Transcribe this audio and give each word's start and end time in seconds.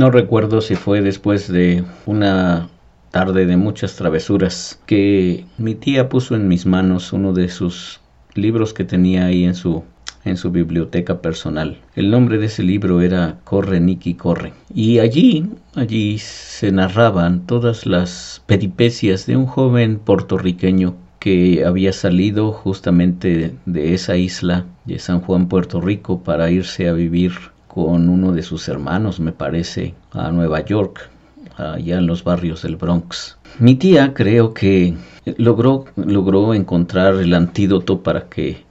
No 0.00 0.10
recuerdo 0.10 0.62
si 0.62 0.76
fue 0.76 1.02
después 1.02 1.52
de 1.52 1.84
una 2.06 2.70
tarde 3.10 3.44
de 3.44 3.58
muchas 3.58 3.96
travesuras 3.96 4.80
que 4.86 5.44
mi 5.58 5.74
tía 5.74 6.08
puso 6.08 6.34
en 6.34 6.48
mis 6.48 6.64
manos 6.64 7.12
uno 7.12 7.34
de 7.34 7.50
sus 7.50 8.00
libros 8.32 8.72
que 8.72 8.84
tenía 8.84 9.26
ahí 9.26 9.44
en 9.44 9.54
su 9.54 9.84
en 10.24 10.38
su 10.38 10.50
biblioteca 10.52 11.20
personal. 11.20 11.76
El 11.94 12.10
nombre 12.10 12.38
de 12.38 12.46
ese 12.46 12.62
libro 12.62 13.02
era 13.02 13.40
Corre 13.44 13.78
Nicky 13.78 14.14
Corre. 14.14 14.54
Y 14.74 15.00
allí, 15.00 15.50
allí 15.74 16.16
se 16.16 16.72
narraban 16.72 17.44
todas 17.44 17.84
las 17.84 18.42
peripecias 18.46 19.26
de 19.26 19.36
un 19.36 19.44
joven 19.44 19.98
puertorriqueño 19.98 20.94
que 21.18 21.66
había 21.66 21.92
salido 21.92 22.52
justamente 22.52 23.54
de 23.66 23.92
esa 23.92 24.16
isla 24.16 24.64
de 24.86 24.98
San 24.98 25.20
Juan, 25.20 25.48
Puerto 25.48 25.82
Rico, 25.82 26.22
para 26.22 26.50
irse 26.50 26.88
a 26.88 26.94
vivir 26.94 27.32
con 27.72 28.08
uno 28.08 28.32
de 28.32 28.42
sus 28.42 28.68
hermanos, 28.68 29.20
me 29.20 29.30
parece, 29.30 29.94
a 30.10 30.32
Nueva 30.32 30.64
York, 30.64 31.08
allá 31.56 31.98
en 31.98 32.06
los 32.08 32.24
barrios 32.24 32.62
del 32.62 32.74
Bronx. 32.74 33.38
Mi 33.60 33.76
tía 33.76 34.12
creo 34.12 34.54
que 34.54 34.96
logró, 35.36 35.84
logró 35.94 36.52
encontrar 36.52 37.14
el 37.14 37.32
antídoto 37.32 38.02
para 38.02 38.28
que 38.28 38.64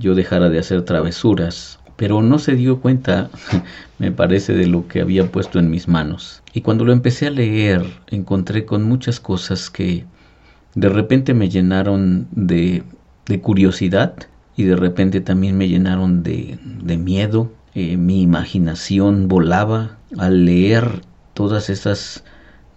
yo 0.00 0.16
dejara 0.16 0.48
de 0.48 0.58
hacer 0.58 0.82
travesuras, 0.82 1.78
pero 1.94 2.22
no 2.22 2.40
se 2.40 2.56
dio 2.56 2.80
cuenta, 2.80 3.30
me 4.00 4.10
parece, 4.10 4.52
de 4.52 4.66
lo 4.66 4.88
que 4.88 5.00
había 5.00 5.30
puesto 5.30 5.60
en 5.60 5.70
mis 5.70 5.86
manos. 5.86 6.42
Y 6.52 6.62
cuando 6.62 6.84
lo 6.84 6.92
empecé 6.92 7.28
a 7.28 7.30
leer, 7.30 7.84
encontré 8.08 8.64
con 8.64 8.82
muchas 8.82 9.20
cosas 9.20 9.70
que 9.70 10.06
de 10.74 10.88
repente 10.88 11.34
me 11.34 11.48
llenaron 11.48 12.26
de, 12.32 12.82
de 13.26 13.40
curiosidad 13.40 14.14
y 14.56 14.64
de 14.64 14.74
repente 14.74 15.20
también 15.20 15.56
me 15.56 15.68
llenaron 15.68 16.24
de, 16.24 16.58
de 16.82 16.96
miedo. 16.96 17.52
Eh, 17.74 17.96
mi 17.96 18.22
imaginación 18.22 19.28
volaba 19.28 19.98
al 20.18 20.44
leer 20.44 21.02
todas 21.34 21.70
esas 21.70 22.24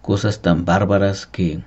cosas 0.01 0.41
tan 0.41 0.65
bárbaras 0.65 1.25
que, 1.25 1.63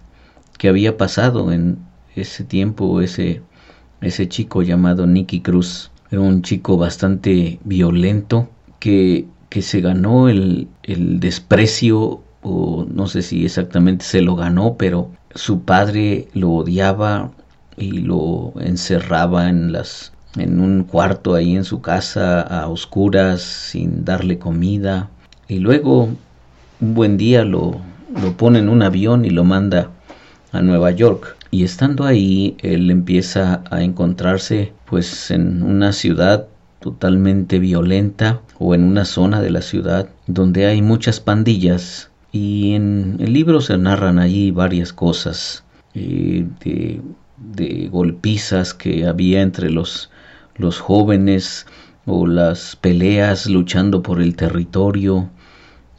que 0.59 0.69
había 0.69 0.97
pasado 0.97 1.53
en 1.53 1.78
ese 2.14 2.45
tiempo, 2.45 3.01
ese 3.01 3.42
ese 4.01 4.28
chico 4.28 4.62
llamado 4.62 5.06
Nicky 5.06 5.41
Cruz. 5.41 5.91
Era 6.11 6.20
un 6.20 6.42
chico 6.42 6.77
bastante 6.77 7.59
violento 7.64 8.48
que, 8.78 9.27
que 9.48 9.62
se 9.62 9.81
ganó 9.81 10.29
el, 10.29 10.69
el 10.83 11.20
desprecio 11.20 12.23
o 12.42 12.86
no 12.89 13.06
sé 13.08 13.23
si 13.23 13.45
exactamente 13.45 14.05
se 14.05 14.23
lo 14.23 14.36
ganó, 14.36 14.77
pero 14.77 15.11
su 15.34 15.62
padre 15.62 16.29
lo 16.33 16.51
odiaba 16.53 17.33
y 17.77 17.98
lo 17.98 18.53
encerraba 18.61 19.48
en 19.48 19.73
las 19.73 20.12
en 20.37 20.61
un 20.61 20.84
cuarto 20.84 21.34
ahí 21.34 21.56
en 21.56 21.65
su 21.65 21.81
casa 21.81 22.41
a 22.41 22.69
oscuras 22.69 23.41
sin 23.42 24.05
darle 24.05 24.39
comida. 24.39 25.11
Y 25.48 25.59
luego 25.59 26.11
un 26.81 26.95
buen 26.95 27.17
día 27.17 27.45
lo, 27.45 27.81
lo 28.23 28.37
pone 28.37 28.59
en 28.59 28.69
un 28.69 28.83
avión 28.83 29.25
y 29.25 29.31
lo 29.31 29.45
manda 29.45 29.91
a 30.53 30.62
Nueva 30.62 30.91
York. 30.91 31.37
Y 31.51 31.64
estando 31.64 32.05
ahí 32.05 32.57
él 32.61 32.91
empieza 32.91 33.62
a 33.70 33.83
encontrarse 33.83 34.73
pues 34.84 35.31
en 35.31 35.62
una 35.62 35.92
ciudad 35.92 36.48
totalmente 36.81 37.59
violenta 37.59 38.41
o 38.59 38.75
en 38.75 38.84
una 38.84 39.05
zona 39.05 39.41
de 39.41 39.51
la 39.51 39.62
ciudad 39.62 40.09
donde 40.27 40.67
hay 40.67 40.83
muchas 40.83 41.20
pandillas. 41.20 42.11
Y 42.33 42.75
en 42.75 43.17
el 43.20 43.33
libro 43.33 43.61
se 43.61 43.79
narran 43.79 44.19
allí 44.19 44.51
varias 44.51 44.92
cosas 44.92 45.64
eh, 45.95 46.47
de, 46.64 47.01
de, 47.39 47.89
golpizas 47.89 48.75
que 48.75 49.07
había 49.07 49.41
entre 49.41 49.70
los, 49.70 50.11
los 50.59 50.81
jóvenes 50.81 51.67
o 52.07 52.27
las 52.27 52.77
peleas 52.77 53.47
luchando 53.47 54.03
por 54.03 54.21
el 54.21 54.37
territorio 54.37 55.29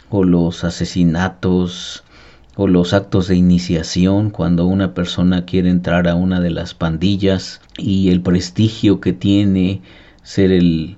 o 0.09 0.23
los 0.23 0.63
asesinatos 0.63 2.03
o 2.55 2.67
los 2.67 2.93
actos 2.93 3.27
de 3.27 3.35
iniciación 3.35 4.29
cuando 4.29 4.65
una 4.65 4.93
persona 4.93 5.45
quiere 5.45 5.69
entrar 5.69 6.07
a 6.07 6.15
una 6.15 6.39
de 6.39 6.49
las 6.49 6.73
pandillas 6.73 7.61
y 7.77 8.09
el 8.09 8.21
prestigio 8.21 8.99
que 8.99 9.13
tiene 9.13 9.81
ser 10.23 10.51
el 10.51 10.97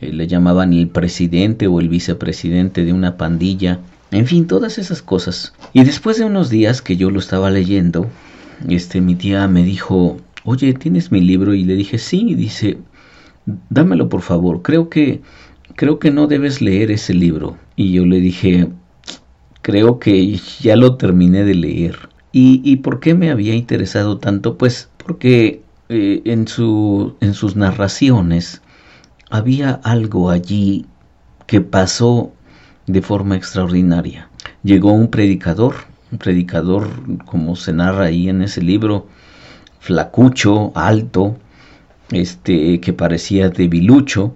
eh, 0.00 0.12
le 0.12 0.26
llamaban 0.26 0.72
el 0.72 0.88
presidente 0.88 1.66
o 1.66 1.80
el 1.80 1.88
vicepresidente 1.88 2.84
de 2.84 2.92
una 2.92 3.16
pandilla. 3.16 3.80
En 4.10 4.26
fin 4.26 4.46
todas 4.46 4.78
esas 4.78 5.02
cosas. 5.02 5.52
Y 5.72 5.84
después 5.84 6.18
de 6.18 6.24
unos 6.24 6.50
días 6.50 6.82
que 6.82 6.96
yo 6.96 7.10
lo 7.10 7.20
estaba 7.20 7.50
leyendo 7.50 8.08
este 8.68 9.00
mi 9.00 9.14
tía 9.14 9.48
me 9.48 9.62
dijo 9.62 10.18
oye 10.44 10.74
tienes 10.74 11.10
mi 11.10 11.20
libro 11.20 11.54
y 11.54 11.64
le 11.64 11.74
dije 11.74 11.98
sí 11.98 12.34
dice 12.34 12.78
dámelo 13.46 14.08
por 14.08 14.22
favor 14.22 14.62
creo 14.62 14.88
que 14.88 15.22
creo 15.76 15.98
que 15.98 16.10
no 16.10 16.26
debes 16.26 16.60
leer 16.60 16.90
ese 16.90 17.14
libro 17.14 17.56
y 17.76 17.92
yo 17.92 18.04
le 18.06 18.20
dije 18.20 18.68
creo 19.62 19.98
que 19.98 20.36
ya 20.60 20.76
lo 20.76 20.96
terminé 20.96 21.44
de 21.44 21.54
leer. 21.54 22.08
¿Y, 22.32 22.60
y 22.64 22.76
por 22.76 23.00
qué 23.00 23.14
me 23.14 23.30
había 23.30 23.54
interesado 23.54 24.18
tanto? 24.18 24.56
Pues 24.56 24.88
porque 25.04 25.62
eh, 25.88 26.22
en, 26.24 26.46
su, 26.46 27.16
en 27.20 27.34
sus 27.34 27.56
narraciones 27.56 28.62
había 29.30 29.72
algo 29.82 30.30
allí 30.30 30.86
que 31.46 31.60
pasó 31.60 32.32
de 32.86 33.02
forma 33.02 33.36
extraordinaria. 33.36 34.28
Llegó 34.62 34.92
un 34.92 35.08
predicador, 35.08 35.74
un 36.12 36.18
predicador 36.18 36.88
como 37.24 37.56
se 37.56 37.72
narra 37.72 38.06
ahí 38.06 38.28
en 38.28 38.42
ese 38.42 38.62
libro, 38.62 39.06
flacucho, 39.80 40.72
alto, 40.74 41.36
este 42.10 42.80
que 42.80 42.92
parecía 42.92 43.48
debilucho, 43.48 44.34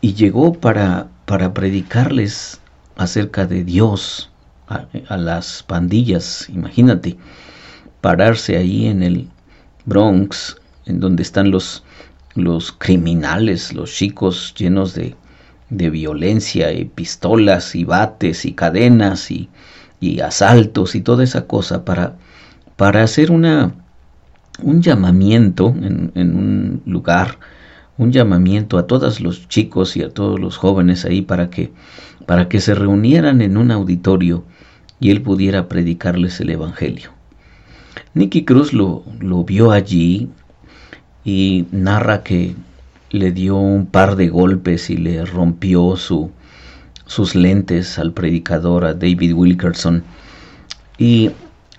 y 0.00 0.14
llegó 0.14 0.52
para, 0.52 1.08
para 1.24 1.54
predicarles 1.54 2.60
acerca 2.96 3.46
de 3.46 3.64
Dios, 3.64 4.30
a, 4.68 5.16
las 5.16 5.62
pandillas, 5.62 6.48
imagínate, 6.48 7.16
pararse 8.00 8.56
ahí 8.56 8.86
en 8.86 9.02
el 9.02 9.28
Bronx, 9.84 10.56
en 10.86 11.00
donde 11.00 11.22
están 11.22 11.50
los, 11.50 11.84
los 12.34 12.72
criminales, 12.72 13.72
los 13.72 13.92
chicos 13.92 14.54
llenos 14.56 14.94
de, 14.94 15.16
de 15.70 15.90
violencia 15.90 16.72
y 16.72 16.84
pistolas 16.84 17.74
y 17.74 17.84
bates 17.84 18.44
y 18.44 18.52
cadenas 18.52 19.30
y, 19.30 19.48
y 20.00 20.20
asaltos 20.20 20.94
y 20.94 21.00
toda 21.00 21.24
esa 21.24 21.46
cosa 21.46 21.84
para, 21.84 22.16
para 22.76 23.02
hacer 23.02 23.30
una, 23.30 23.74
un 24.62 24.82
llamamiento 24.82 25.68
en, 25.68 26.12
en, 26.14 26.36
un 26.36 26.82
lugar, 26.86 27.38
un 27.98 28.12
llamamiento 28.12 28.78
a 28.78 28.86
todos 28.86 29.20
los 29.20 29.48
chicos 29.48 29.96
y 29.96 30.02
a 30.02 30.10
todos 30.10 30.38
los 30.38 30.56
jóvenes 30.56 31.04
ahí 31.04 31.22
para 31.22 31.50
que, 31.50 31.72
para 32.26 32.48
que 32.48 32.60
se 32.60 32.74
reunieran 32.74 33.40
en 33.40 33.56
un 33.56 33.70
auditorio 33.70 34.44
y 35.00 35.10
él 35.10 35.22
pudiera 35.22 35.68
predicarles 35.68 36.40
el 36.40 36.50
Evangelio. 36.50 37.10
Nicky 38.14 38.44
Cruz 38.44 38.72
lo, 38.72 39.04
lo 39.20 39.44
vio 39.44 39.72
allí 39.72 40.28
y 41.24 41.66
narra 41.72 42.22
que 42.22 42.54
le 43.10 43.32
dio 43.32 43.56
un 43.56 43.86
par 43.86 44.16
de 44.16 44.28
golpes 44.28 44.90
y 44.90 44.96
le 44.96 45.24
rompió 45.24 45.96
su, 45.96 46.30
sus 47.06 47.34
lentes 47.34 47.98
al 47.98 48.12
predicador, 48.12 48.84
a 48.84 48.94
David 48.94 49.34
Wilkerson. 49.34 50.02
Y 50.98 51.30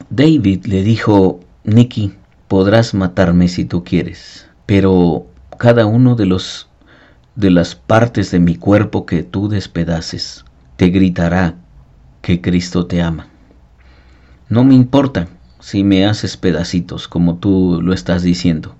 David 0.09 0.65
le 0.65 0.83
dijo, 0.83 1.39
Nicky, 1.63 2.13
podrás 2.47 2.93
matarme 2.93 3.47
si 3.47 3.65
tú 3.65 3.83
quieres, 3.83 4.47
pero 4.65 5.27
cada 5.57 5.85
uno 5.85 6.15
de 6.15 6.25
los 6.25 6.67
de 7.35 7.51
las 7.51 7.75
partes 7.75 8.31
de 8.31 8.39
mi 8.39 8.55
cuerpo 8.55 9.05
que 9.05 9.23
tú 9.23 9.49
despedaces 9.49 10.45
te 10.77 10.87
gritará 10.87 11.55
que 12.21 12.41
Cristo 12.41 12.85
te 12.85 13.01
ama. 13.01 13.27
No 14.47 14.63
me 14.63 14.73
importa 14.73 15.27
si 15.59 15.83
me 15.83 16.05
haces 16.05 16.37
pedacitos, 16.37 17.07
como 17.07 17.37
tú 17.37 17.81
lo 17.81 17.93
estás 17.93 18.23
diciendo. 18.23 18.75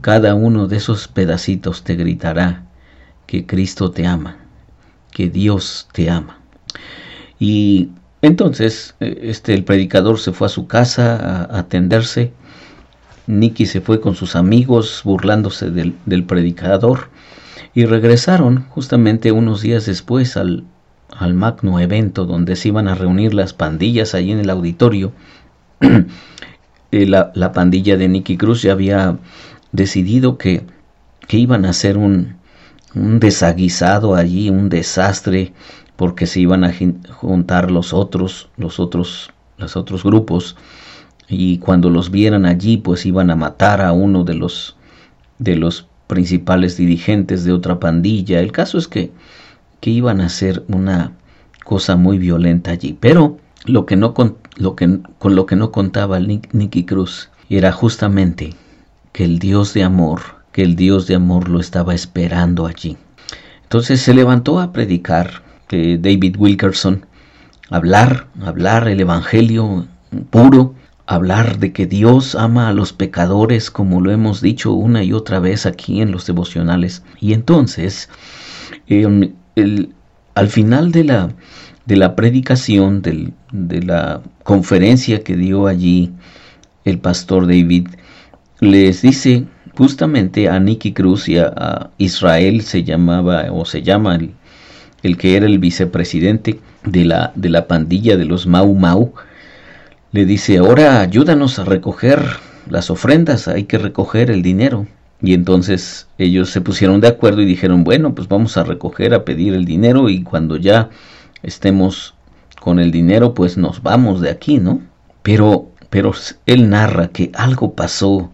Cada 0.00 0.34
uno 0.34 0.68
de 0.68 0.76
esos 0.76 1.08
pedacitos 1.08 1.82
te 1.82 1.96
gritará 1.96 2.64
que 3.26 3.46
Cristo 3.46 3.90
te 3.90 4.06
ama, 4.06 4.36
que 5.10 5.28
Dios 5.28 5.88
te 5.92 6.10
ama. 6.10 6.38
Y 7.38 7.90
entonces 8.22 8.94
eh, 9.00 9.18
este, 9.22 9.54
el 9.54 9.64
predicador 9.64 10.18
se 10.18 10.32
fue 10.32 10.46
a 10.46 10.50
su 10.50 10.66
casa 10.66 11.16
a 11.16 11.58
atenderse. 11.58 12.32
Nicky 13.26 13.66
se 13.66 13.80
fue 13.80 14.00
con 14.00 14.14
sus 14.14 14.36
amigos 14.36 15.02
burlándose 15.04 15.70
del, 15.70 16.24
predicador 16.24 17.08
y 17.74 17.86
regresaron 17.86 18.66
justamente 18.68 19.32
unos 19.32 19.62
días 19.62 19.86
después 19.86 20.36
al, 20.36 20.64
al 21.10 21.34
magno 21.34 21.80
evento 21.80 22.26
donde 22.26 22.56
se 22.56 22.68
iban 22.68 22.88
a 22.88 22.94
reunir 22.94 23.34
las 23.34 23.52
pandillas 23.52 24.14
allí 24.14 24.32
en 24.32 24.40
el 24.40 24.50
auditorio, 24.50 25.12
eh, 25.80 27.06
la, 27.06 27.32
la, 27.34 27.52
pandilla 27.52 27.96
de 27.96 28.08
Nicky 28.08 28.36
Cruz 28.36 28.62
ya 28.62 28.72
había 28.72 29.18
decidido 29.72 30.38
que, 30.38 30.64
que 31.26 31.38
iban 31.38 31.64
a 31.64 31.70
hacer 31.70 31.96
un, 31.96 32.36
un 32.94 33.18
desaguisado 33.20 34.14
allí, 34.14 34.50
un 34.50 34.68
desastre, 34.68 35.52
porque 35.96 36.26
se 36.26 36.40
iban 36.40 36.64
a 36.64 36.72
juntar 37.10 37.70
los 37.70 37.92
otros, 37.92 38.48
los 38.56 38.80
otros, 38.80 39.30
los 39.58 39.76
otros 39.76 40.02
grupos, 40.02 40.56
y 41.28 41.58
cuando 41.58 41.90
los 41.90 42.10
vieran 42.10 42.46
allí, 42.46 42.76
pues 42.76 43.06
iban 43.06 43.30
a 43.30 43.36
matar 43.36 43.80
a 43.80 43.92
uno 43.92 44.24
de 44.24 44.34
los 44.34 44.76
de 45.38 45.56
los 45.56 45.88
principales 46.06 46.76
dirigentes 46.76 47.44
de 47.44 47.52
otra 47.52 47.80
pandilla. 47.80 48.40
El 48.40 48.52
caso 48.52 48.78
es 48.78 48.88
que 48.88 49.12
que 49.80 49.90
iban 49.90 50.20
a 50.20 50.26
hacer 50.26 50.64
una, 50.68 51.12
cosa 51.64 51.96
muy 51.96 52.18
violenta 52.18 52.70
allí. 52.70 52.96
Pero 53.00 53.38
lo 53.64 53.86
que 53.86 53.96
no 53.96 54.14
con, 54.14 54.36
lo 54.56 54.76
que, 54.76 55.00
con 55.18 55.34
lo 55.34 55.46
que 55.46 55.56
no 55.56 55.72
contaba 55.72 56.20
Nicky 56.20 56.84
Cruz 56.84 57.30
era 57.50 57.72
justamente 57.72 58.54
que 59.12 59.24
el 59.24 59.38
Dios 59.40 59.74
de 59.74 59.82
amor, 59.82 60.20
que 60.52 60.62
el 60.62 60.76
Dios 60.76 61.08
de 61.08 61.16
amor 61.16 61.48
lo 61.48 61.58
estaba 61.58 61.94
esperando 61.94 62.66
allí. 62.66 62.96
Entonces 63.62 64.00
se 64.00 64.14
levantó 64.14 64.60
a 64.60 64.72
predicar 64.72 65.42
que 65.66 65.98
David 65.98 66.36
Wilkerson, 66.38 67.06
hablar, 67.70 68.28
hablar 68.44 68.86
el 68.86 69.00
Evangelio 69.00 69.86
puro, 70.30 70.74
hablar 71.06 71.58
de 71.58 71.72
que 71.72 71.86
Dios 71.86 72.34
ama 72.34 72.68
a 72.68 72.72
los 72.72 72.92
pecadores 72.92 73.70
como 73.70 74.00
lo 74.00 74.10
hemos 74.10 74.40
dicho 74.40 74.72
una 74.72 75.02
y 75.02 75.12
otra 75.12 75.38
vez 75.38 75.66
aquí 75.66 76.00
en 76.00 76.10
los 76.10 76.26
devocionales. 76.26 77.02
Y 77.20 77.32
entonces, 77.34 78.08
em, 78.88 79.32
al 80.34 80.48
final 80.48 80.92
de 80.92 81.04
la, 81.04 81.30
de 81.86 81.96
la 81.96 82.16
predicación, 82.16 83.02
de 83.02 83.82
la 83.82 84.22
conferencia 84.42 85.22
que 85.22 85.36
dio 85.36 85.66
allí 85.66 86.12
el 86.84 86.98
pastor 86.98 87.46
David, 87.46 87.88
les 88.60 89.02
dice 89.02 89.44
justamente 89.76 90.48
a 90.48 90.58
Nicky 90.60 90.92
Cruz 90.92 91.28
y 91.28 91.38
a, 91.38 91.90
Israel 91.98 92.62
se 92.62 92.84
llamaba 92.84 93.50
o 93.52 93.64
se 93.64 93.82
llama 93.82 94.16
el, 94.16 94.30
el, 95.02 95.16
que 95.16 95.36
era 95.36 95.46
el 95.46 95.58
vicepresidente 95.58 96.60
de 96.84 97.04
la, 97.04 97.32
de 97.34 97.48
la 97.48 97.66
pandilla 97.66 98.16
de 98.16 98.24
los 98.24 98.46
Mau 98.46 98.74
Mau, 98.74 99.12
le 100.14 100.26
dice, 100.26 100.58
ahora 100.58 101.00
ayúdanos 101.00 101.58
a 101.58 101.64
recoger 101.64 102.24
las 102.70 102.88
ofrendas, 102.88 103.48
hay 103.48 103.64
que 103.64 103.78
recoger 103.78 104.30
el 104.30 104.42
dinero. 104.42 104.86
Y 105.20 105.34
entonces 105.34 106.06
ellos 106.18 106.50
se 106.50 106.60
pusieron 106.60 107.00
de 107.00 107.08
acuerdo 107.08 107.42
y 107.42 107.46
dijeron, 107.46 107.82
bueno, 107.82 108.14
pues 108.14 108.28
vamos 108.28 108.56
a 108.56 108.62
recoger, 108.62 109.12
a 109.12 109.24
pedir 109.24 109.54
el 109.54 109.64
dinero 109.64 110.08
y 110.08 110.22
cuando 110.22 110.56
ya 110.56 110.88
estemos 111.42 112.14
con 112.60 112.78
el 112.78 112.92
dinero, 112.92 113.34
pues 113.34 113.56
nos 113.56 113.82
vamos 113.82 114.20
de 114.20 114.30
aquí, 114.30 114.58
¿no? 114.58 114.82
Pero, 115.24 115.70
pero 115.90 116.12
él 116.46 116.70
narra 116.70 117.08
que 117.08 117.32
algo 117.34 117.74
pasó, 117.74 118.30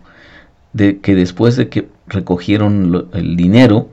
de 0.74 0.98
que 0.98 1.14
después 1.14 1.56
de 1.56 1.70
que 1.70 1.88
recogieron 2.06 3.08
el 3.14 3.36
dinero, 3.36 3.88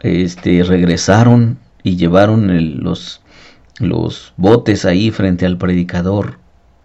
este, 0.00 0.64
regresaron 0.64 1.58
y 1.82 1.96
llevaron 1.96 2.82
los, 2.82 3.20
los 3.80 4.32
botes 4.38 4.86
ahí 4.86 5.10
frente 5.10 5.44
al 5.44 5.58
predicador 5.58 6.40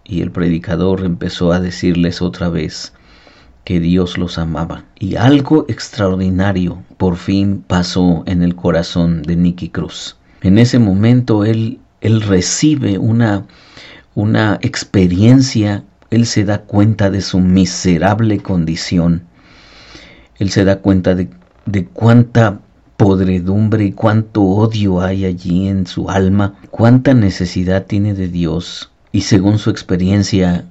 y 0.08 0.22
el 0.22 0.32
predicador 0.32 1.04
empezó 1.04 1.52
a 1.52 1.60
decirles 1.60 2.22
otra 2.22 2.48
vez 2.48 2.94
que 3.64 3.78
Dios 3.78 4.16
los 4.16 4.38
amaba. 4.38 4.84
Y 4.98 5.16
algo 5.16 5.66
extraordinario 5.68 6.82
por 6.96 7.16
fin 7.16 7.62
pasó 7.66 8.22
en 8.26 8.42
el 8.42 8.56
corazón 8.56 9.22
de 9.22 9.36
Nicky 9.36 9.68
Cruz. 9.68 10.16
En 10.40 10.56
ese 10.56 10.78
momento 10.78 11.44
él, 11.44 11.78
él 12.00 12.22
recibe 12.22 12.96
una, 12.96 13.46
una 14.14 14.58
experiencia, 14.62 15.84
él 16.10 16.24
se 16.24 16.44
da 16.44 16.62
cuenta 16.62 17.10
de 17.10 17.20
su 17.20 17.40
miserable 17.40 18.38
condición, 18.38 19.24
él 20.38 20.48
se 20.48 20.64
da 20.64 20.78
cuenta 20.78 21.14
de, 21.14 21.28
de 21.66 21.84
cuánta 21.84 22.60
podredumbre 22.96 23.84
y 23.84 23.92
cuánto 23.92 24.42
odio 24.42 25.02
hay 25.02 25.26
allí 25.26 25.68
en 25.68 25.86
su 25.86 26.08
alma, 26.08 26.54
cuánta 26.70 27.12
necesidad 27.12 27.84
tiene 27.84 28.14
de 28.14 28.28
Dios 28.28 28.90
y 29.12 29.22
según 29.22 29.58
su 29.58 29.70
experiencia, 29.70 30.66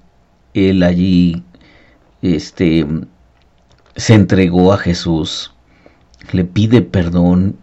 él 0.53 0.83
allí 0.83 1.43
este, 2.21 2.85
se 3.95 4.13
entregó 4.13 4.73
a 4.73 4.77
Jesús, 4.77 5.53
le 6.31 6.45
pide 6.45 6.81
perdón 6.81 7.57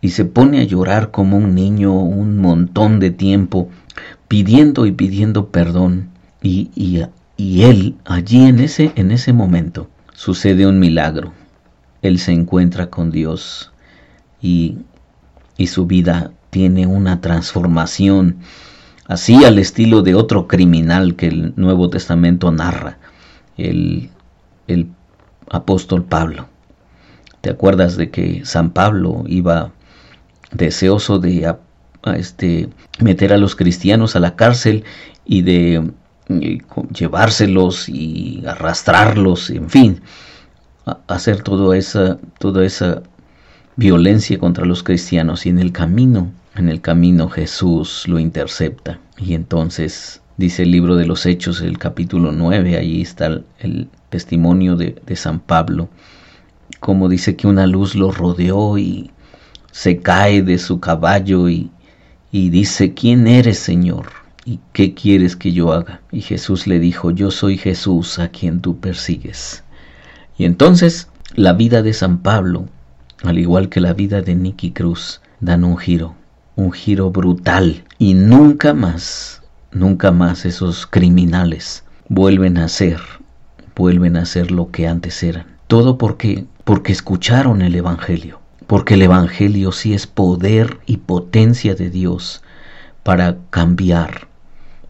y 0.00 0.10
se 0.10 0.24
pone 0.24 0.60
a 0.60 0.64
llorar 0.64 1.10
como 1.10 1.36
un 1.36 1.54
niño 1.54 1.92
un 1.92 2.38
montón 2.38 3.00
de 3.00 3.10
tiempo, 3.10 3.68
pidiendo 4.28 4.86
y 4.86 4.92
pidiendo 4.92 5.50
perdón. 5.50 6.10
Y, 6.42 6.70
y, 6.74 7.62
él, 7.62 7.96
allí 8.04 8.44
en 8.44 8.60
ese, 8.60 8.92
en 8.96 9.10
ese 9.10 9.32
momento, 9.32 9.90
sucede 10.14 10.66
un 10.66 10.78
milagro. 10.78 11.32
Él 12.02 12.18
se 12.18 12.32
encuentra 12.32 12.88
con 12.88 13.10
Dios 13.10 13.72
y, 14.40 14.78
y 15.58 15.66
su 15.66 15.86
vida 15.86 16.32
tiene 16.48 16.86
una 16.86 17.20
transformación 17.20 18.38
así 19.10 19.44
al 19.44 19.58
estilo 19.58 20.02
de 20.02 20.14
otro 20.14 20.46
criminal 20.46 21.16
que 21.16 21.26
el 21.26 21.52
Nuevo 21.56 21.90
Testamento 21.90 22.52
narra, 22.52 22.98
el, 23.56 24.08
el 24.68 24.86
apóstol 25.50 26.04
Pablo. 26.04 26.46
¿Te 27.40 27.50
acuerdas 27.50 27.96
de 27.96 28.10
que 28.10 28.42
San 28.44 28.70
Pablo 28.70 29.24
iba 29.26 29.72
deseoso 30.52 31.18
de 31.18 31.52
este, 32.14 32.68
meter 33.00 33.32
a 33.32 33.36
los 33.36 33.56
cristianos 33.56 34.14
a 34.14 34.20
la 34.20 34.36
cárcel 34.36 34.84
y 35.24 35.42
de 35.42 35.90
llevárselos 36.94 37.88
y 37.88 38.44
arrastrarlos, 38.46 39.50
en 39.50 39.70
fin, 39.70 40.02
hacer 41.08 41.42
toda 41.42 41.76
esa, 41.76 42.18
toda 42.38 42.64
esa 42.64 43.02
violencia 43.80 44.38
contra 44.38 44.66
los 44.66 44.82
cristianos 44.82 45.46
y 45.46 45.48
en 45.48 45.58
el 45.58 45.72
camino 45.72 46.30
en 46.54 46.68
el 46.68 46.82
camino 46.82 47.30
Jesús 47.30 48.06
lo 48.06 48.18
intercepta 48.18 48.98
y 49.16 49.32
entonces 49.32 50.20
dice 50.36 50.64
el 50.64 50.70
libro 50.70 50.96
de 50.96 51.06
los 51.06 51.24
Hechos, 51.24 51.62
el 51.62 51.78
capítulo 51.78 52.30
9, 52.30 52.76
allí 52.76 53.00
está 53.00 53.40
el, 53.58 53.88
testimonio 54.10 54.76
de, 54.76 55.00
de, 55.06 55.16
San 55.16 55.40
Pablo, 55.40 55.88
como 56.80 57.08
dice 57.08 57.36
que 57.36 57.46
una 57.46 57.66
luz 57.66 57.94
lo 57.94 58.10
rodeó 58.10 58.76
y 58.76 59.12
se 59.70 60.00
cae 60.00 60.42
de 60.42 60.58
su 60.58 60.80
caballo 60.80 61.48
y, 61.48 61.70
y 62.32 62.50
dice, 62.50 62.92
¿quién 62.92 63.28
eres 63.28 63.60
Señor? 63.60 64.08
¿Y 64.44 64.58
qué 64.74 64.92
quieres 64.92 65.36
que 65.36 65.52
yo 65.52 65.72
haga? 65.72 66.02
Y 66.10 66.22
Jesús 66.22 66.66
le 66.66 66.80
dijo, 66.80 67.12
yo 67.12 67.30
soy 67.30 67.56
Jesús 67.56 68.18
a 68.18 68.28
quien 68.28 68.60
tú 68.60 68.80
persigues. 68.80 69.62
Y 70.36 70.44
entonces 70.44 71.08
la 71.34 71.52
vida 71.52 71.82
de 71.82 71.92
San 71.92 72.18
Pablo, 72.18 72.66
al 73.22 73.38
igual 73.38 73.68
que 73.68 73.80
la 73.80 73.92
vida 73.92 74.22
de 74.22 74.34
Nicky 74.34 74.72
Cruz, 74.72 75.20
dan 75.40 75.64
un 75.64 75.76
giro 75.76 76.14
un 76.60 76.72
giro 76.72 77.10
brutal 77.10 77.84
y 77.98 78.12
nunca 78.14 78.74
más, 78.74 79.42
nunca 79.72 80.12
más 80.12 80.44
esos 80.44 80.86
criminales 80.86 81.84
vuelven 82.08 82.58
a 82.58 82.68
ser, 82.68 83.00
vuelven 83.74 84.16
a 84.16 84.26
ser 84.26 84.50
lo 84.50 84.70
que 84.70 84.86
antes 84.86 85.22
eran. 85.22 85.46
Todo 85.66 85.96
porque 85.96 86.46
porque 86.64 86.92
escucharon 86.92 87.62
el 87.62 87.74
evangelio, 87.74 88.40
porque 88.66 88.94
el 88.94 89.02
evangelio 89.02 89.72
sí 89.72 89.94
es 89.94 90.06
poder 90.06 90.78
y 90.86 90.98
potencia 90.98 91.74
de 91.74 91.88
Dios 91.88 92.42
para 93.02 93.38
cambiar, 93.48 94.28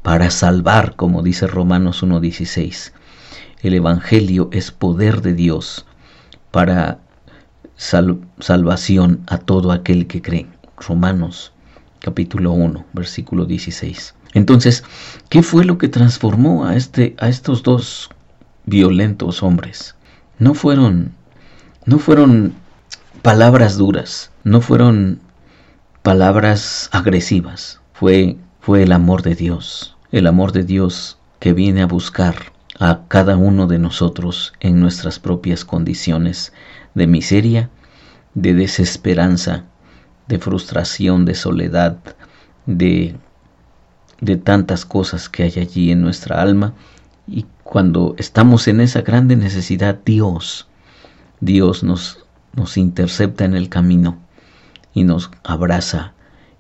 para 0.03 0.31
salvar, 0.31 0.97
como 0.97 1.23
dice 1.23 1.47
Romanos 1.47 2.03
1:16. 2.03 2.93
El 3.63 3.75
evangelio 3.75 4.49
es 4.53 4.73
poder 4.73 5.23
de 5.23 5.35
Dios 5.35 5.87
para 6.51 6.99
salvación 7.81 9.23
a 9.27 9.39
todo 9.39 9.73
aquel 9.73 10.07
que 10.07 10.21
cree. 10.21 10.47
Romanos 10.77 11.53
capítulo 11.99 12.53
1, 12.53 12.85
versículo 12.93 13.47
16. 13.47 14.15
Entonces, 14.35 14.85
¿qué 15.31 15.43
fue 15.43 15.65
lo 15.65 15.79
que 15.79 15.89
transformó 15.89 16.67
a, 16.67 16.77
este, 16.77 17.17
a 17.19 17.29
estos 17.29 17.63
dos 17.63 18.11
violentos 18.67 19.43
hombres? 19.43 19.97
No 20.39 20.53
fueron, 20.53 21.13
no 21.87 21.99
fueron 21.99 22.53
palabras 23.23 23.79
duras, 23.79 24.31
no 24.45 24.61
fueron 24.61 25.21
palabras 26.03 26.91
agresivas, 26.93 27.81
fue, 27.95 28.37
fue 28.61 28.83
el 28.83 28.93
amor 28.93 29.23
de 29.23 29.35
Dios, 29.35 29.97
el 30.13 30.27
amor 30.27 30.53
de 30.53 30.65
Dios 30.65 31.19
que 31.39 31.55
viene 31.55 31.81
a 31.81 31.87
buscar 31.87 32.53
a 32.79 33.01
cada 33.09 33.37
uno 33.39 33.67
de 33.67 33.79
nosotros 33.79 34.53
en 34.61 34.81
nuestras 34.81 35.19
propias 35.19 35.65
condiciones 35.65 36.53
de 36.95 37.07
miseria, 37.07 37.71
de 38.35 38.55
desesperanza, 38.55 39.65
de 40.29 40.39
frustración, 40.39 41.25
de 41.25 41.35
soledad, 41.35 41.99
de, 42.67 43.17
de 44.21 44.37
tantas 44.37 44.85
cosas 44.85 45.29
que 45.29 45.43
hay 45.43 45.55
allí 45.59 45.91
en 45.91 46.01
nuestra 46.01 46.41
alma. 46.41 46.75
Y 47.27 47.47
cuando 47.65 48.15
estamos 48.19 48.69
en 48.69 48.81
esa 48.81 49.03
grande 49.03 49.37
necesidad, 49.37 49.99
Dios, 50.05 50.69
Dios 51.41 51.83
nos, 51.83 52.25
nos 52.55 52.77
intercepta 52.77 53.45
en 53.45 53.55
el 53.55 53.69
camino 53.69 54.19
y 54.93 55.05
nos 55.05 55.31
abraza 55.45 56.15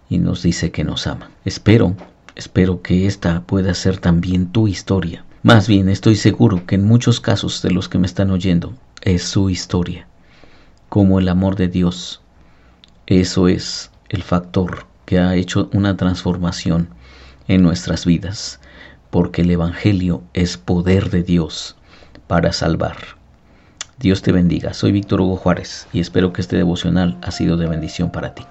y 0.08 0.18
nos 0.18 0.42
dice 0.42 0.70
que 0.70 0.84
nos 0.84 1.06
ama. 1.06 1.30
Espero, 1.44 1.94
espero 2.34 2.82
que 2.82 3.06
esta 3.06 3.42
pueda 3.42 3.74
ser 3.74 3.98
también 3.98 4.50
tu 4.50 4.68
historia. 4.68 5.24
Más 5.42 5.68
bien 5.68 5.88
estoy 5.88 6.16
seguro 6.16 6.66
que 6.66 6.74
en 6.74 6.84
muchos 6.84 7.20
casos 7.20 7.62
de 7.62 7.70
los 7.70 7.88
que 7.88 7.98
me 7.98 8.06
están 8.06 8.30
oyendo 8.30 8.74
es 9.00 9.22
su 9.22 9.48
historia, 9.48 10.06
como 10.90 11.18
el 11.18 11.30
amor 11.30 11.56
de 11.56 11.68
Dios 11.68 12.20
eso 13.10 13.48
es 13.48 13.90
el 14.08 14.22
factor 14.22 14.86
que 15.04 15.18
ha 15.18 15.34
hecho 15.34 15.68
una 15.72 15.96
transformación 15.96 16.90
en 17.48 17.60
nuestras 17.60 18.06
vidas, 18.06 18.60
porque 19.10 19.42
el 19.42 19.50
Evangelio 19.50 20.22
es 20.32 20.56
poder 20.56 21.10
de 21.10 21.24
Dios 21.24 21.76
para 22.28 22.52
salvar. 22.52 22.96
Dios 23.98 24.22
te 24.22 24.30
bendiga. 24.30 24.74
Soy 24.74 24.92
Víctor 24.92 25.22
Hugo 25.22 25.34
Juárez 25.34 25.88
y 25.92 25.98
espero 25.98 26.32
que 26.32 26.40
este 26.40 26.56
devocional 26.56 27.18
ha 27.20 27.32
sido 27.32 27.56
de 27.56 27.66
bendición 27.66 28.12
para 28.12 28.32
ti. 28.36 28.44